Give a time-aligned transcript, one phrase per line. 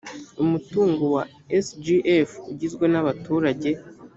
[0.43, 1.23] umutungo wa
[1.65, 3.69] sgf ugizwe nabaturage